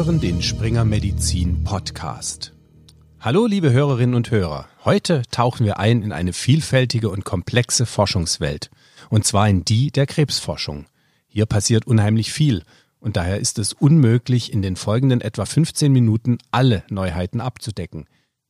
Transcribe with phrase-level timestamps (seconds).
[0.00, 2.54] hören den Springer Medizin Podcast.
[3.20, 4.66] Hallo liebe Hörerinnen und Hörer.
[4.82, 8.70] Heute tauchen wir ein in eine vielfältige und komplexe Forschungswelt.
[9.10, 10.86] Und zwar in die der Krebsforschung.
[11.28, 12.62] Hier passiert unheimlich viel.
[12.98, 18.06] Und daher ist es unmöglich, in den folgenden etwa 15 Minuten alle Neuheiten abzudecken.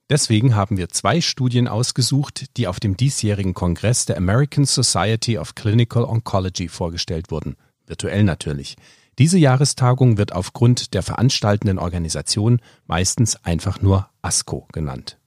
[0.08, 5.56] Deswegen haben wir zwei Studien ausgesucht, die auf dem diesjährigen Kongress der American Society of
[5.56, 7.56] Clinical Oncology vorgestellt wurden.
[7.86, 8.76] Virtuell natürlich.
[9.18, 15.18] Diese Jahrestagung wird aufgrund der veranstaltenden Organisation meistens einfach nur ASCO genannt.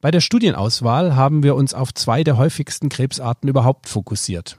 [0.00, 4.58] Bei der Studienauswahl haben wir uns auf zwei der häufigsten Krebsarten überhaupt fokussiert.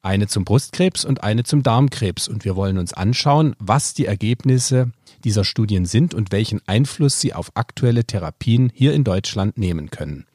[0.00, 4.90] Eine zum Brustkrebs und eine zum Darmkrebs und wir wollen uns anschauen, was die Ergebnisse
[5.24, 10.26] dieser Studien sind und welchen Einfluss sie auf aktuelle Therapien hier in Deutschland nehmen können.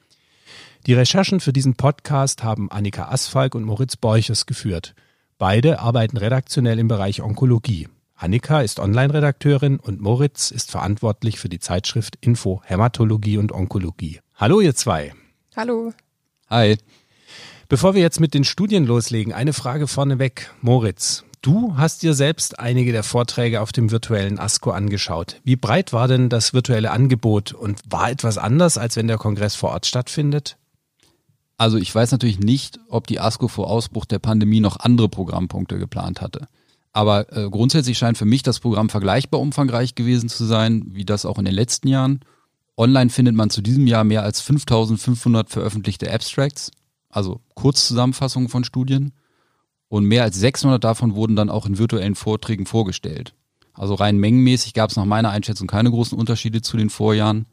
[0.86, 4.94] Die Recherchen für diesen Podcast haben Annika Asfalk und Moritz Borchers geführt.
[5.38, 7.86] Beide arbeiten redaktionell im Bereich Onkologie.
[8.16, 14.18] Annika ist Online-Redakteurin und Moritz ist verantwortlich für die Zeitschrift Info Hämatologie und Onkologie.
[14.34, 15.14] Hallo ihr zwei.
[15.54, 15.92] Hallo.
[16.50, 16.76] Hi.
[17.68, 20.52] Bevor wir jetzt mit den Studien loslegen, eine Frage vorneweg.
[20.60, 25.40] Moritz, du hast dir selbst einige der Vorträge auf dem virtuellen ASCO angeschaut.
[25.44, 29.54] Wie breit war denn das virtuelle Angebot und war etwas anders, als wenn der Kongress
[29.54, 30.56] vor Ort stattfindet?
[31.58, 35.78] Also ich weiß natürlich nicht, ob die ASCO vor Ausbruch der Pandemie noch andere Programmpunkte
[35.78, 36.46] geplant hatte.
[36.92, 41.26] Aber äh, grundsätzlich scheint für mich das Programm vergleichbar umfangreich gewesen zu sein, wie das
[41.26, 42.20] auch in den letzten Jahren.
[42.76, 46.70] Online findet man zu diesem Jahr mehr als 5500 veröffentlichte Abstracts,
[47.08, 49.12] also Kurzzusammenfassungen von Studien.
[49.88, 53.34] Und mehr als 600 davon wurden dann auch in virtuellen Vorträgen vorgestellt.
[53.72, 57.46] Also rein mengenmäßig gab es nach meiner Einschätzung keine großen Unterschiede zu den Vorjahren.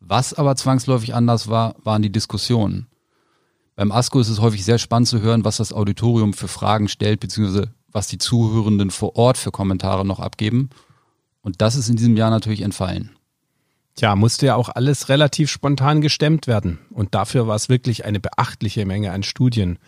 [0.00, 2.86] Was aber zwangsläufig anders war, waren die Diskussionen.
[3.76, 7.20] Beim ASCO ist es häufig sehr spannend zu hören, was das Auditorium für Fragen stellt,
[7.20, 10.70] beziehungsweise was die Zuhörenden vor Ort für Kommentare noch abgeben.
[11.42, 13.10] Und das ist in diesem Jahr natürlich entfallen.
[13.94, 16.78] Tja, musste ja auch alles relativ spontan gestemmt werden.
[16.90, 19.78] Und dafür war es wirklich eine beachtliche Menge an Studien.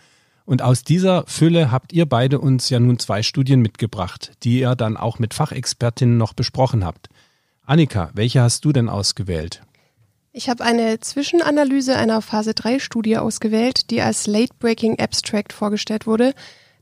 [0.45, 4.75] Und aus dieser Fülle habt ihr beide uns ja nun zwei Studien mitgebracht, die ihr
[4.75, 7.09] dann auch mit Fachexpertinnen noch besprochen habt.
[7.65, 9.61] Annika, welche hast du denn ausgewählt?
[10.31, 16.05] Ich habe eine Zwischenanalyse einer Phase 3 Studie ausgewählt, die als Late Breaking Abstract vorgestellt
[16.05, 16.33] wurde.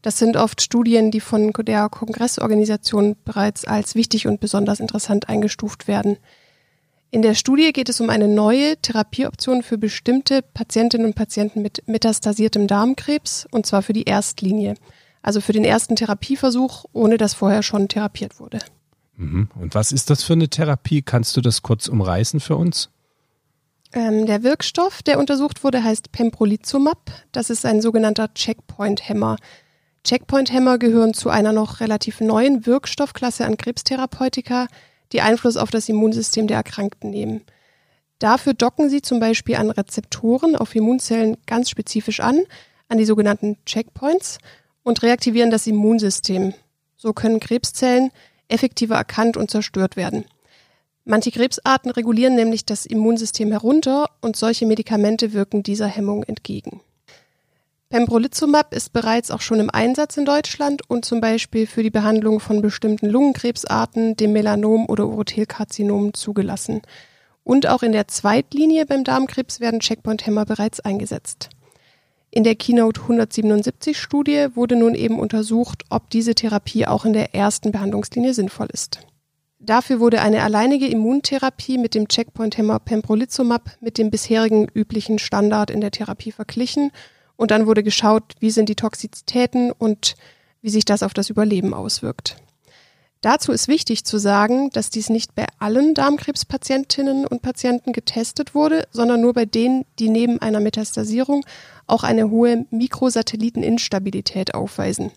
[0.02, 5.88] Das sind oft Studien, die von der Kongressorganisation bereits als wichtig und besonders interessant eingestuft
[5.88, 6.18] werden.
[7.10, 11.88] In der Studie geht es um eine neue Therapieoption für bestimmte Patientinnen und Patienten mit
[11.88, 14.76] metastasiertem Darmkrebs, und zwar für die Erstlinie,
[15.22, 18.60] also für den ersten Therapieversuch, ohne dass vorher schon therapiert wurde.
[19.16, 19.50] Mhm.
[19.56, 21.02] Und was ist das für eine Therapie?
[21.02, 22.90] Kannst du das kurz umreißen für uns?
[23.94, 27.12] Ähm, der Wirkstoff, der untersucht wurde, heißt Pembrolizumab.
[27.32, 29.38] Das ist ein sogenannter Checkpoint-Hämmer.
[30.04, 34.68] Checkpoint-Hämmer gehören zu einer noch relativ neuen Wirkstoffklasse an Krebstherapeutika,
[35.12, 37.42] die Einfluss auf das Immunsystem der Erkrankten nehmen.
[38.20, 42.42] Dafür docken sie zum Beispiel an Rezeptoren auf Immunzellen ganz spezifisch an,
[42.90, 44.40] an die sogenannten Checkpoints
[44.84, 46.54] und reaktivieren das Immunsystem.
[46.96, 48.12] So können Krebszellen
[48.48, 50.26] effektiver erkannt und zerstört werden.
[51.10, 56.82] Manche Krebsarten regulieren nämlich das Immunsystem herunter und solche Medikamente wirken dieser Hemmung entgegen.
[57.88, 62.42] Pembrolizumab ist bereits auch schon im Einsatz in Deutschland und zum Beispiel für die Behandlung
[62.42, 66.82] von bestimmten Lungenkrebsarten, dem Melanom oder Urothelkarzinom zugelassen.
[67.46, 71.48] Und auch in der Zweitlinie beim Darmkrebs werden Checkpoint-Hämmer bereits eingesetzt.
[72.32, 77.34] In der Keynote 177 Studie wurde nun eben untersucht, ob diese Therapie auch in der
[77.34, 79.00] ersten Behandlungslinie sinnvoll ist.
[79.68, 85.82] Dafür wurde eine alleinige Immuntherapie mit dem Checkpoint-Hämmer Pembrolizumab mit dem bisherigen üblichen Standard in
[85.82, 86.92] der Therapie verglichen
[87.36, 90.16] und dann wurde geschaut, wie sind die Toxizitäten und
[90.62, 92.38] wie sich das auf das Überleben auswirkt.
[93.20, 98.88] Dazu ist wichtig zu sagen, dass dies nicht bei allen Darmkrebspatientinnen und Patienten getestet wurde,
[98.92, 101.46] sondern nur bei denen, die neben einer Metastasierung
[101.88, 105.12] auch eine hohe Mikrosatelliteninstabilität aufweisen.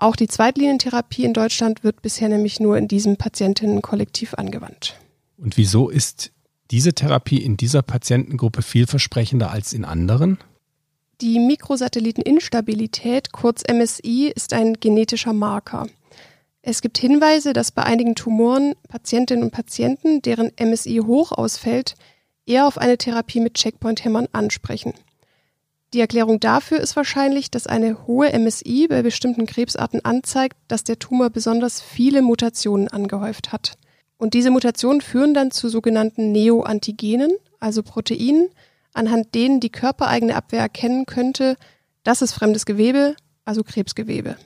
[0.00, 4.96] Auch die Zweitlinientherapie in Deutschland wird bisher nämlich nur in diesem Patientinnenkollektiv angewandt.
[5.36, 6.32] Und wieso ist
[6.70, 10.38] diese Therapie in dieser Patientengruppe vielversprechender als in anderen?
[11.20, 15.86] Die Mikrosatelliteninstabilität, kurz MSI, ist ein genetischer Marker.
[16.62, 21.94] Es gibt Hinweise, dass bei einigen Tumoren Patientinnen und Patienten, deren MSI hoch ausfällt,
[22.46, 24.94] eher auf eine Therapie mit Checkpoint-Hämmern ansprechen.
[25.92, 31.00] Die Erklärung dafür ist wahrscheinlich, dass eine hohe MSI bei bestimmten Krebsarten anzeigt, dass der
[31.00, 33.74] Tumor besonders viele Mutationen angehäuft hat.
[34.16, 38.50] Und diese Mutationen führen dann zu sogenannten Neoantigenen, also Proteinen,
[38.92, 41.56] anhand denen die körpereigene Abwehr erkennen könnte,
[42.04, 44.36] das ist fremdes Gewebe, also Krebsgewebe.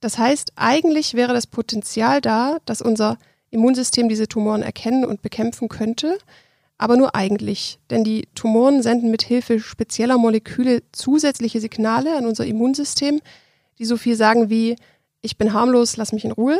[0.00, 3.18] Das heißt, eigentlich wäre das Potenzial da, dass unser
[3.50, 6.18] Immunsystem diese Tumoren erkennen und bekämpfen könnte,
[6.80, 12.46] aber nur eigentlich, denn die Tumoren senden mit Hilfe spezieller Moleküle zusätzliche Signale an unser
[12.46, 13.20] Immunsystem,
[13.78, 14.76] die so viel sagen wie
[15.20, 16.58] ich bin harmlos, lass mich in Ruhe.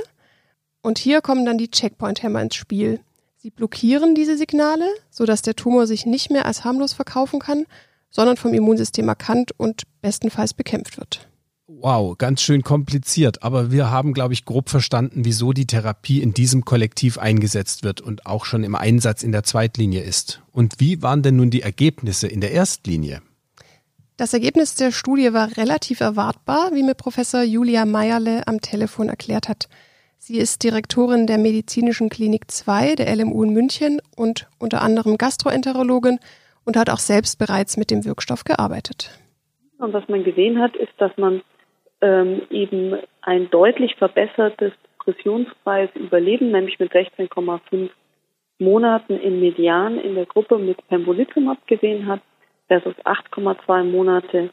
[0.83, 3.01] Und hier kommen dann die Checkpoint-Hämmer ins Spiel.
[3.39, 7.65] Sie blockieren diese Signale, sodass der Tumor sich nicht mehr als harmlos verkaufen kann,
[8.11, 11.30] sondern vom Immunsystem erkannt und bestenfalls bekämpft wird.
[11.79, 16.35] Wow, ganz schön kompliziert, aber wir haben, glaube ich, grob verstanden, wieso die Therapie in
[16.35, 20.43] diesem Kollektiv eingesetzt wird und auch schon im Einsatz in der Zweitlinie ist.
[20.53, 23.23] Und wie waren denn nun die Ergebnisse in der Erstlinie?
[24.17, 29.49] Das Ergebnis der Studie war relativ erwartbar, wie mir Professor Julia Meierle am Telefon erklärt
[29.49, 29.69] hat.
[30.19, 36.19] Sie ist Direktorin der Medizinischen Klinik 2 der LMU in München und unter anderem Gastroenterologin
[36.65, 39.19] und hat auch selbst bereits mit dem Wirkstoff gearbeitet.
[39.79, 41.41] Und was man gesehen hat, ist, dass man
[42.01, 47.91] ähm, eben ein deutlich verbessertes progressionsfreies Überleben, nämlich mit 16,5
[48.59, 52.21] Monaten im Median in der Gruppe mit Pembrolizumab gesehen hat,
[52.69, 54.51] versus 8,2 Monate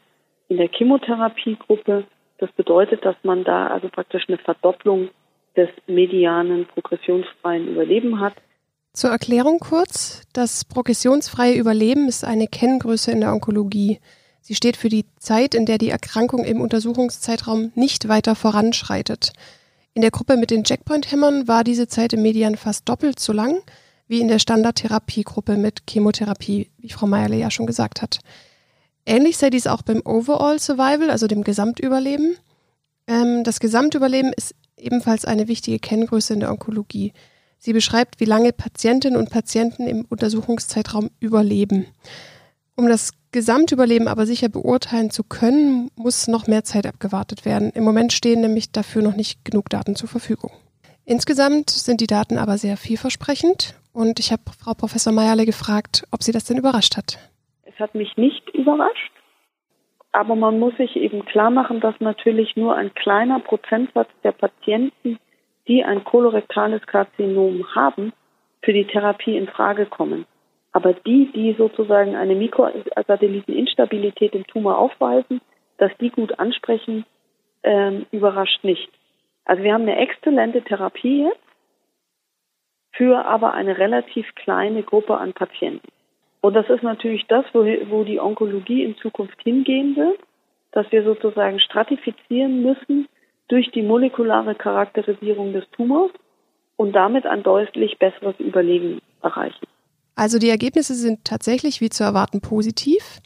[0.48, 2.04] in der Chemotherapiegruppe.
[2.38, 5.10] Das bedeutet, dass man da also praktisch eine Verdopplung
[5.56, 8.34] des medianen progressionsfreien Überleben hat.
[8.92, 14.00] Zur Erklärung kurz, das progressionsfreie Überleben ist eine Kenngröße in der Onkologie.
[14.40, 19.32] Sie steht für die Zeit, in der die Erkrankung im Untersuchungszeitraum nicht weiter voranschreitet.
[19.94, 23.60] In der Gruppe mit den Checkpoint-Hämmern war diese Zeit im Median fast doppelt so lang
[24.08, 28.20] wie in der Standardtherapiegruppe mit Chemotherapie, wie Frau Meierle ja schon gesagt hat.
[29.04, 32.36] Ähnlich sei dies auch beim Overall Survival, also dem Gesamtüberleben.
[33.06, 37.12] Ähm, das Gesamtüberleben ist ebenfalls eine wichtige Kenngröße in der Onkologie.
[37.58, 41.86] Sie beschreibt, wie lange Patientinnen und Patienten im Untersuchungszeitraum überleben.
[42.76, 47.70] Um das Gesamtüberleben aber sicher beurteilen zu können, muss noch mehr Zeit abgewartet werden.
[47.74, 50.50] Im Moment stehen nämlich dafür noch nicht genug Daten zur Verfügung.
[51.04, 56.22] Insgesamt sind die Daten aber sehr vielversprechend und ich habe Frau Professor Meierle gefragt, ob
[56.22, 57.18] sie das denn überrascht hat.
[57.64, 59.12] Es hat mich nicht überrascht,
[60.12, 65.18] aber man muss sich eben klar machen, dass natürlich nur ein kleiner Prozentsatz der Patienten,
[65.66, 68.12] die ein kolorektales Karzinom haben,
[68.62, 70.26] für die Therapie in Frage kommen.
[70.78, 75.40] Aber die, die sozusagen eine Mikrosatelliteninstabilität im Tumor aufweisen,
[75.78, 77.04] dass die gut ansprechen,
[77.64, 78.88] ähm, überrascht nicht.
[79.44, 81.40] Also wir haben eine exzellente Therapie jetzt
[82.92, 85.88] für aber eine relativ kleine Gruppe an Patienten.
[86.42, 90.20] Und das ist natürlich das, wo, wo die Onkologie in Zukunft hingehen wird,
[90.70, 93.08] dass wir sozusagen stratifizieren müssen
[93.48, 96.12] durch die molekulare Charakterisierung des Tumors
[96.76, 99.66] und damit ein deutlich besseres Überleben erreichen.
[100.18, 103.20] Also die Ergebnisse sind tatsächlich wie zu erwarten positiv.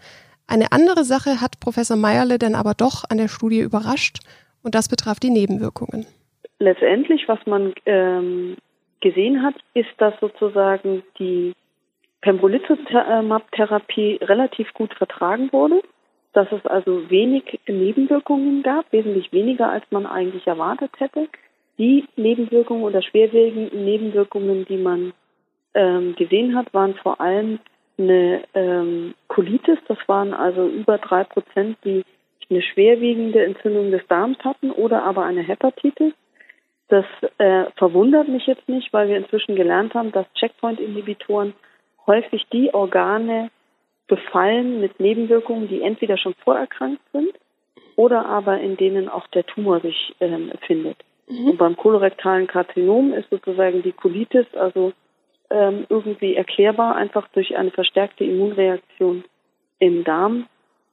[0.47, 4.19] Eine andere Sache hat Professor Meierle dann aber doch an der Studie überrascht
[4.63, 6.05] und das betraf die Nebenwirkungen.
[6.59, 8.59] Letztendlich, was man ähm,
[9.01, 11.55] gesehen hat, ist, dass sozusagen die
[12.21, 15.81] Pembrolizumab-Therapie relativ gut vertragen wurde,
[16.35, 21.27] dass es also wenig Nebenwirkungen gab, wesentlich weniger als man eigentlich erwartet hätte.
[21.79, 25.15] Die Nebenwirkungen oder schwerwiegenden Nebenwirkungen, die man
[25.75, 27.59] ähm, gesehen hat, waren vor allem
[27.99, 29.79] eine ähm, Colitis.
[29.89, 32.05] Das waren also über drei Prozent, die
[32.51, 36.13] eine schwerwiegende Entzündung des Darms hatten oder aber eine Hepatitis.
[36.89, 37.07] Das
[37.39, 41.55] äh, verwundert mich jetzt nicht, weil wir inzwischen gelernt haben, dass Checkpoint-Inhibitoren
[42.07, 43.51] häufig die Organe
[44.09, 47.33] befallen mit Nebenwirkungen, die entweder schon vorerkrankt sind
[47.97, 50.99] oder aber in denen auch der Tumor sich ähm, findet.
[51.29, 51.51] Mhm.
[51.51, 54.93] Und beim kolorektalen Karzinom ist sozusagen die Colitis, also
[55.53, 59.25] ähm, irgendwie erklärbar, einfach durch eine verstärkte Immunreaktion
[59.79, 60.47] im Darm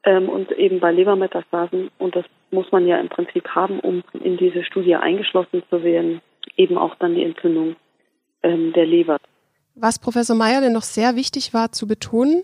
[0.03, 1.89] ähm, und eben bei Lebermetastasen.
[1.97, 6.21] Und das muss man ja im Prinzip haben, um in diese Studie eingeschlossen zu werden,
[6.57, 7.75] eben auch dann die Entzündung
[8.43, 9.17] ähm, der Leber.
[9.75, 12.43] Was Professor Meyer denn noch sehr wichtig war zu betonen,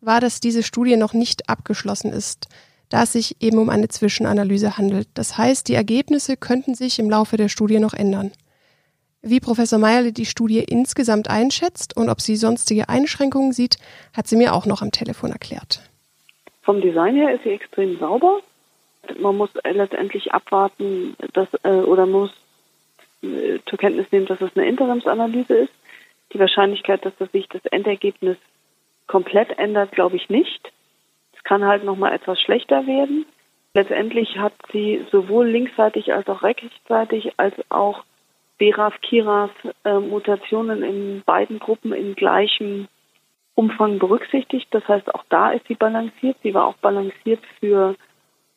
[0.00, 2.48] war, dass diese Studie noch nicht abgeschlossen ist,
[2.90, 5.08] da es sich eben um eine Zwischenanalyse handelt.
[5.14, 8.32] Das heißt, die Ergebnisse könnten sich im Laufe der Studie noch ändern.
[9.26, 13.78] Wie Professor Meierle die Studie insgesamt einschätzt und ob sie sonstige Einschränkungen sieht,
[14.14, 15.80] hat sie mir auch noch am Telefon erklärt.
[16.60, 18.40] Vom Design her ist sie extrem sauber.
[19.18, 22.32] Man muss letztendlich abwarten, dass, äh, oder muss
[23.22, 25.72] äh, zur Kenntnis nehmen, dass es eine Interimsanalyse ist.
[26.34, 28.36] Die Wahrscheinlichkeit, dass das sich das Endergebnis
[29.06, 30.70] komplett ändert, glaube ich nicht.
[31.34, 33.24] Es kann halt nochmal etwas schlechter werden.
[33.72, 38.04] Letztendlich hat sie sowohl linksseitig als auch rechtsseitig als auch
[38.58, 39.50] BRAF, KIRAF
[39.84, 42.88] äh, in beiden Gruppen in gleichem
[43.54, 44.68] Umfang berücksichtigt.
[44.70, 46.36] Das heißt, auch da ist sie balanciert.
[46.42, 47.96] Sie war auch balanciert für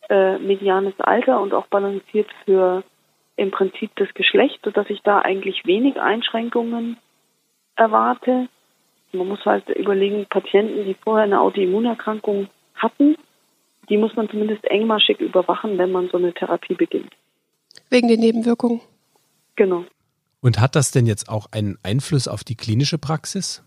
[0.10, 2.84] äh, medianes Alter und auch balanciert für
[3.36, 6.98] im Prinzip das Geschlecht, sodass ich da eigentlich wenig Einschränkungen
[7.76, 8.50] erwarte.
[9.14, 13.16] Man muss halt überlegen, Patienten, die vorher eine Autoimmunerkrankung hatten,
[13.90, 17.14] die muss man zumindest engmaschig überwachen, wenn man so eine Therapie beginnt.
[17.90, 18.82] Wegen den Nebenwirkungen.
[19.58, 19.84] Genau.
[20.40, 23.64] Und hat das denn jetzt auch einen Einfluss auf die klinische Praxis?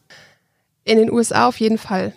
[0.84, 2.14] In den USA auf jeden Fall.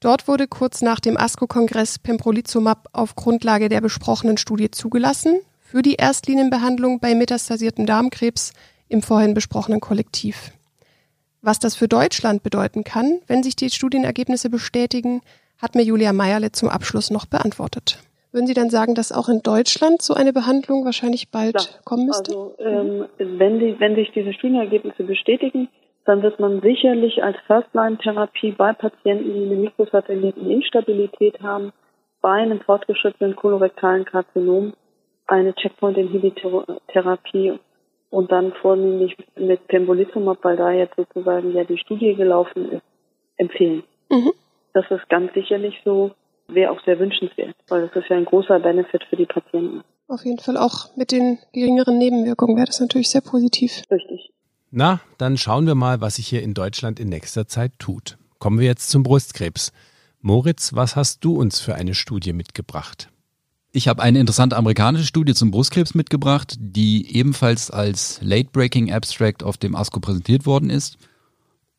[0.00, 5.94] Dort wurde kurz nach dem ASCO-Kongress Pembrolizumab auf Grundlage der besprochenen Studie zugelassen für die
[5.94, 8.52] Erstlinienbehandlung bei metastasiertem Darmkrebs
[8.88, 10.50] im vorhin besprochenen Kollektiv.
[11.40, 15.20] Was das für Deutschland bedeuten kann, wenn sich die Studienergebnisse bestätigen,
[15.58, 17.98] hat mir Julia Meierle zum Abschluss noch beantwortet.
[18.32, 22.06] Würden Sie dann sagen, dass auch in Deutschland so eine Behandlung wahrscheinlich bald Ja, kommen
[22.06, 22.32] müsste?
[22.32, 25.68] Also ähm, wenn, die, wenn sich diese Studienergebnisse bestätigen,
[26.04, 31.72] dann wird man sicherlich als First-Line-Therapie bei Patienten, die eine mikrosatelliten Instabilität haben,
[32.22, 34.72] bei einem fortgeschrittenen kolorektalen Karzinom
[35.26, 37.58] eine Checkpoint-Inhibitor-Therapie
[38.10, 42.82] und dann vornehmlich mit Pembrolizumab, weil da jetzt sozusagen ja die Studie gelaufen ist,
[43.36, 43.84] empfehlen.
[44.10, 44.32] Mhm.
[44.74, 46.10] Das ist ganz sicherlich so,
[46.54, 49.82] wäre auch sehr wünschenswert, weil das ist ja ein großer Benefit für die Patienten.
[50.08, 53.82] Auf jeden Fall auch mit den geringeren Nebenwirkungen wäre das natürlich sehr positiv.
[53.90, 54.30] Richtig.
[54.70, 58.18] Na, dann schauen wir mal, was sich hier in Deutschland in nächster Zeit tut.
[58.38, 59.72] Kommen wir jetzt zum Brustkrebs.
[60.20, 63.08] Moritz, was hast du uns für eine Studie mitgebracht?
[63.72, 69.56] Ich habe eine interessante amerikanische Studie zum Brustkrebs mitgebracht, die ebenfalls als Late-Breaking Abstract auf
[69.56, 70.98] dem ASCO präsentiert worden ist.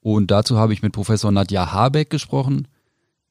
[0.01, 2.67] Und dazu habe ich mit Professor Nadja Habeck gesprochen.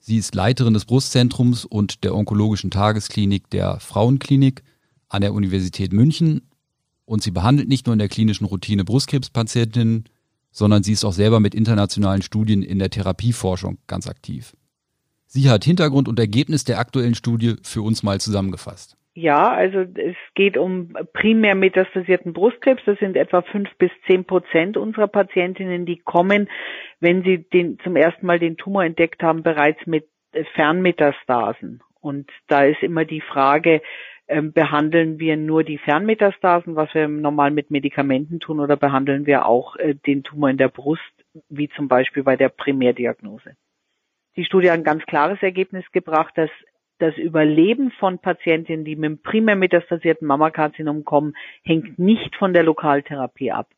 [0.04, 4.64] Sie ist Leiterin des Brustzentrums und der onkologischen Tagesklinik der Frauenklinik
[5.08, 6.42] an der Universität München.
[7.04, 10.06] Und sie behandelt nicht nur in der klinischen Routine Brustkrebspatientinnen,
[10.50, 14.56] sondern sie ist auch selber mit internationalen Studien in der Therapieforschung ganz aktiv.
[15.28, 18.96] Sie hat Hintergrund und Ergebnis der aktuellen Studie für uns mal zusammengefasst.
[19.14, 22.82] Ja, also es geht um primär metastasierten Brustkrebs.
[22.86, 26.48] Das sind etwa fünf bis zehn Prozent unserer Patientinnen, die kommen,
[26.98, 31.82] wenn sie den, zum ersten Mal den Tumor entdeckt haben, bereits mit äh, Fernmetastasen.
[32.00, 33.82] Und da ist immer die Frage,
[34.28, 39.44] ähm, behandeln wir nur die Fernmetastasen, was wir normal mit Medikamenten tun, oder behandeln wir
[39.44, 41.02] auch äh, den Tumor in der Brust,
[41.50, 43.56] wie zum Beispiel bei der Primärdiagnose?
[44.36, 46.50] Die Studie hat ein ganz klares Ergebnis gebracht, dass
[46.98, 52.62] das Überleben von Patientinnen, die mit einem primär metastasierten Mammakarzinom kommen, hängt nicht von der
[52.62, 53.68] Lokaltherapie ab.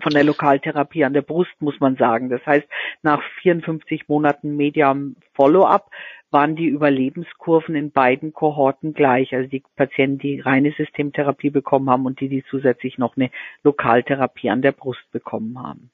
[0.00, 2.28] Von der Lokaltherapie an der Brust muss man sagen.
[2.28, 2.66] Das heißt,
[3.02, 5.90] nach 54 Monaten Medium Follow-up
[6.30, 9.34] waren die Überlebenskurven in beiden Kohorten gleich.
[9.34, 13.30] Also die Patienten, die reine Systemtherapie bekommen haben und die, die zusätzlich noch eine
[13.64, 15.90] Lokaltherapie an der Brust bekommen haben.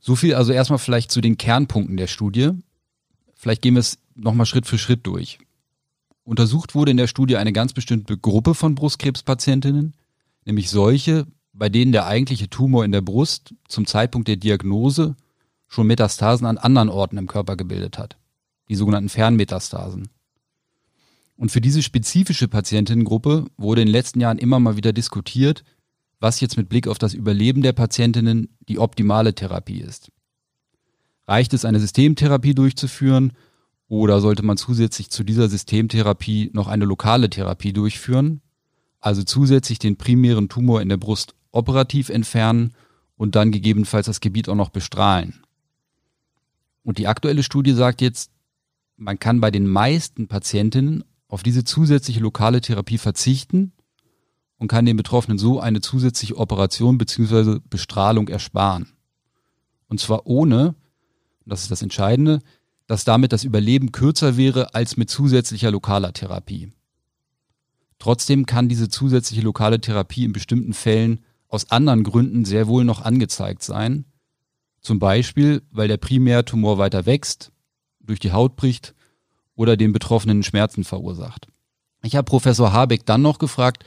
[0.00, 2.50] So viel also erstmal vielleicht zu den Kernpunkten der Studie.
[3.34, 5.38] Vielleicht gehen wir es nochmal Schritt für Schritt durch.
[6.28, 9.94] Untersucht wurde in der Studie eine ganz bestimmte Gruppe von Brustkrebspatientinnen,
[10.44, 15.16] nämlich solche, bei denen der eigentliche Tumor in der Brust zum Zeitpunkt der Diagnose
[15.68, 18.18] schon Metastasen an anderen Orten im Körper gebildet hat,
[18.68, 20.08] die sogenannten Fernmetastasen.
[21.36, 25.64] Und für diese spezifische Patientinnengruppe wurde in den letzten Jahren immer mal wieder diskutiert,
[26.20, 30.12] was jetzt mit Blick auf das Überleben der Patientinnen die optimale Therapie ist.
[31.26, 33.32] Reicht es, eine Systemtherapie durchzuführen
[33.88, 38.42] oder sollte man zusätzlich zu dieser Systemtherapie noch eine lokale Therapie durchführen,
[39.00, 42.74] also zusätzlich den primären Tumor in der Brust operativ entfernen
[43.16, 45.42] und dann gegebenenfalls das Gebiet auch noch bestrahlen?
[46.82, 48.30] Und die aktuelle Studie sagt jetzt,
[48.96, 53.72] man kann bei den meisten Patientinnen auf diese zusätzliche lokale Therapie verzichten
[54.58, 57.60] und kann den Betroffenen so eine zusätzliche Operation bzw.
[57.68, 58.88] Bestrahlung ersparen.
[59.88, 60.68] Und zwar ohne,
[61.44, 62.40] und das ist das Entscheidende,
[62.88, 66.72] dass damit das Überleben kürzer wäre als mit zusätzlicher lokaler Therapie.
[67.98, 73.02] Trotzdem kann diese zusätzliche lokale Therapie in bestimmten Fällen aus anderen Gründen sehr wohl noch
[73.02, 74.06] angezeigt sein.
[74.80, 77.52] Zum Beispiel, weil der Primärtumor weiter wächst,
[78.00, 78.94] durch die Haut bricht
[79.54, 81.48] oder den Betroffenen Schmerzen verursacht.
[82.02, 83.84] Ich habe Professor Habeck dann noch gefragt,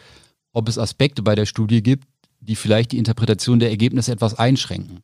[0.53, 2.07] ob es Aspekte bei der Studie gibt,
[2.39, 5.01] die vielleicht die Interpretation der Ergebnisse etwas einschränken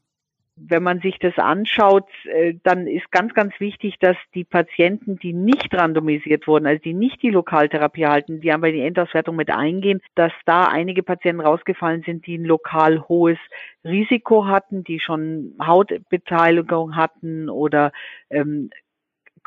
[0.58, 5.34] wenn man sich das anschaut, äh, dann ist ganz, ganz wichtig, dass die Patienten, die
[5.34, 9.52] nicht randomisiert wurden, also die nicht die Lokaltherapie erhalten, die aber in die Endauswertung mit
[9.52, 13.38] eingehen, dass da einige Patienten rausgefallen sind, die ein lokal hohes
[13.86, 17.92] Risiko hatten, die schon Hautbeteiligung hatten oder
[18.30, 18.72] ähm,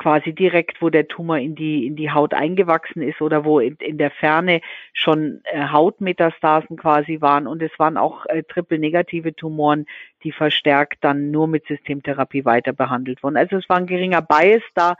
[0.01, 3.75] quasi direkt, wo der Tumor in die, in die Haut eingewachsen ist oder wo in,
[3.75, 4.61] in der Ferne
[4.93, 7.45] schon äh, Hautmetastasen quasi waren.
[7.45, 9.85] Und es waren auch äh, triple-negative Tumoren,
[10.23, 13.37] die verstärkt dann nur mit Systemtherapie weiter behandelt wurden.
[13.37, 14.95] Also es war ein geringer Bias da.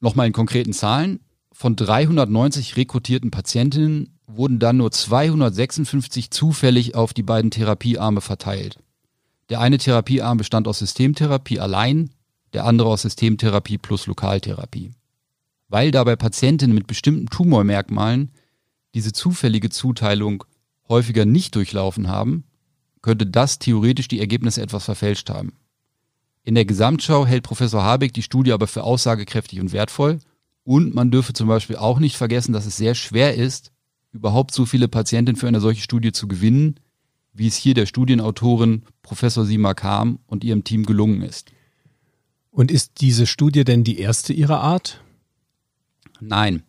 [0.00, 1.20] Nochmal in konkreten Zahlen.
[1.50, 8.78] Von 390 rekrutierten Patientinnen wurden dann nur 256 zufällig auf die beiden Therapiearme verteilt.
[9.48, 12.10] Der eine Therapiearm bestand aus Systemtherapie allein,
[12.52, 14.92] der andere aus Systemtherapie plus Lokaltherapie.
[15.68, 18.30] Weil dabei Patientinnen mit bestimmten Tumormerkmalen
[18.94, 20.44] diese zufällige Zuteilung
[20.88, 22.44] häufiger nicht durchlaufen haben,
[23.00, 25.54] könnte das theoretisch die Ergebnisse etwas verfälscht haben.
[26.44, 30.18] In der Gesamtschau hält Professor Habeck die Studie aber für aussagekräftig und wertvoll.
[30.64, 33.72] Und man dürfe zum Beispiel auch nicht vergessen, dass es sehr schwer ist,
[34.12, 36.78] überhaupt so viele Patientinnen für eine solche Studie zu gewinnen,
[37.32, 41.50] wie es hier der Studienautorin Professor Sima Kam und ihrem Team gelungen ist.
[42.52, 45.00] Und ist diese Studie denn die erste ihrer Art?
[46.20, 46.62] Nein.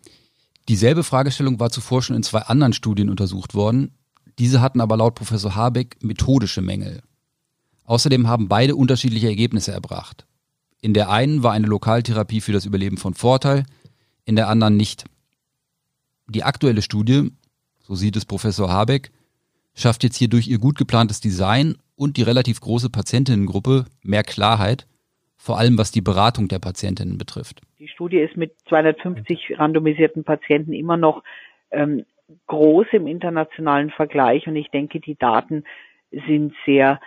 [0.69, 3.91] Dieselbe Fragestellung war zuvor schon in zwei anderen Studien untersucht worden.
[4.39, 7.01] Diese hatten aber laut Professor Habeck methodische Mängel.
[7.83, 10.25] Außerdem haben beide unterschiedliche Ergebnisse erbracht.
[10.79, 13.65] In der einen war eine Lokaltherapie für das Überleben von Vorteil,
[14.23, 15.03] in der anderen nicht.
[16.29, 17.29] Die aktuelle Studie,
[17.85, 19.11] so sieht es Professor Habeck,
[19.73, 24.87] schafft jetzt hier durch ihr gut geplantes Design und die relativ große Patientinnengruppe mehr Klarheit,
[25.43, 27.61] vor allem was die Beratung der Patientinnen betrifft.
[27.77, 31.21] Die Studie ist mit 250 randomisierten Patienten immer noch
[31.71, 32.05] ähm,
[32.47, 35.65] groß im internationalen Vergleich und ich denke, die Daten
[36.27, 37.01] sind sehr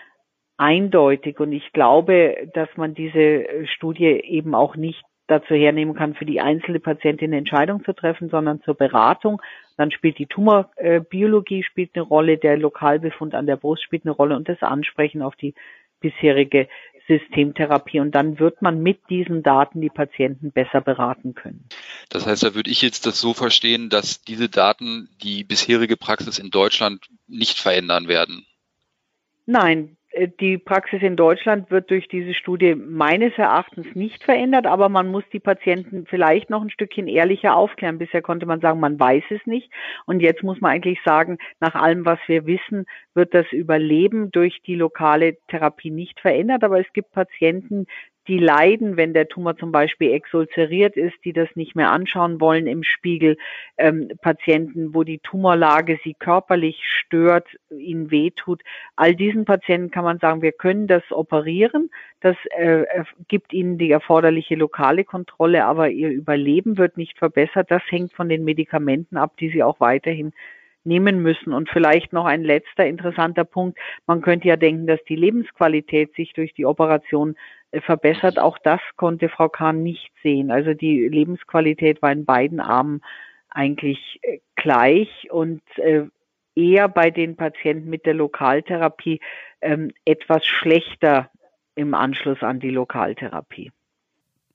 [0.59, 6.27] eindeutig und ich glaube, dass man diese Studie eben auch nicht dazu hernehmen kann, für
[6.27, 9.41] die einzelne Patientin eine Entscheidung zu treffen, sondern zur Beratung.
[9.79, 14.37] Dann spielt die Tumorbiologie spielt eine Rolle, der Lokalbefund an der Brust spielt eine Rolle
[14.37, 15.55] und das Ansprechen auf die
[16.01, 16.69] bisherige
[17.07, 18.01] Systemtherapie.
[18.01, 21.69] Und dann wird man mit diesen Daten die Patienten besser beraten können.
[22.09, 26.39] Das heißt, da würde ich jetzt das so verstehen, dass diese Daten die bisherige Praxis
[26.39, 28.47] in Deutschland nicht verändern werden.
[29.47, 29.97] Nein,
[30.41, 35.25] die Praxis in Deutschland wird durch diese Studie meines Erachtens nicht verändert, aber man muss
[35.33, 37.99] die Patienten vielleicht noch ein Stückchen ehrlicher aufklären.
[37.99, 39.71] Bisher konnte man sagen, man weiß es nicht.
[40.07, 44.63] Und jetzt muss man eigentlich sagen, nach allem, was wir wissen, wird das Überleben durch
[44.67, 46.65] die lokale Therapie nicht verändert.
[46.65, 47.87] Aber es gibt Patienten,
[48.29, 52.67] die leiden, wenn der Tumor zum Beispiel exulzeriert ist, die das nicht mehr anschauen wollen
[52.67, 53.37] im Spiegel,
[53.79, 58.63] ähm, Patienten, wo die Tumorlage sie körperlich stört, ihnen wehtut.
[58.97, 61.91] All diesen Patienten kann man sagen, wir können das operieren.
[62.21, 62.85] Das äh,
[63.29, 67.71] gibt ihnen die erforderliche lokale Kontrolle, aber ihr Überleben wird nicht verbessert.
[67.71, 70.33] Das hängt von den Medikamenten ab, die sie auch weiterhin
[70.87, 71.53] nehmen müssen.
[71.53, 73.79] Und vielleicht noch ein letzter interessanter Punkt.
[74.07, 77.37] Man könnte ja denken, dass die Lebensqualität sich durch die Operation
[77.73, 78.39] verbessert.
[78.39, 80.51] Auch das konnte Frau Kahn nicht sehen.
[80.51, 83.03] Also die Lebensqualität war in beiden Armen
[83.51, 86.05] eigentlich äh, gleich und äh,
[86.55, 89.21] eher bei den Patienten mit der Lokaltherapie
[89.61, 91.31] ähm, etwas schlechter
[91.75, 93.71] im Anschluss an die Lokaltherapie.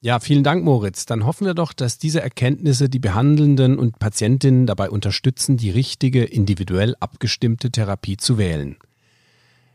[0.04, 1.06] Ja, vielen Dank, Moritz.
[1.06, 6.24] Dann hoffen wir doch, dass diese Erkenntnisse die Behandelnden und Patientinnen dabei unterstützen, die richtige,
[6.24, 8.78] individuell abgestimmte Therapie zu wählen.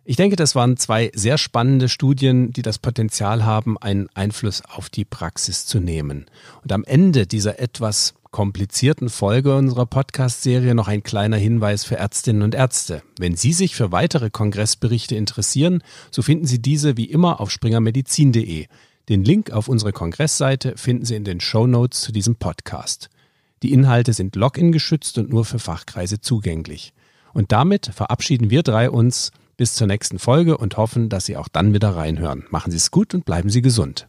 [0.08, 4.88] Ich denke, das waren zwei sehr spannende Studien, die das Potenzial haben, einen Einfluss auf
[4.88, 6.26] die Praxis zu nehmen.
[6.62, 12.42] Und am Ende dieser etwas komplizierten Folge unserer Podcast-Serie noch ein kleiner Hinweis für Ärztinnen
[12.42, 13.02] und Ärzte.
[13.18, 18.66] Wenn Sie sich für weitere Kongressberichte interessieren, so finden Sie diese wie immer auf springermedizin.de.
[19.08, 23.10] Den Link auf unsere Kongressseite finden Sie in den Show Notes zu diesem Podcast.
[23.64, 26.92] Die Inhalte sind Login geschützt und nur für Fachkreise zugänglich.
[27.32, 31.48] Und damit verabschieden wir drei uns bis zur nächsten Folge und hoffen, dass Sie auch
[31.48, 32.44] dann wieder reinhören.
[32.50, 34.08] Machen Sie es gut und bleiben Sie gesund.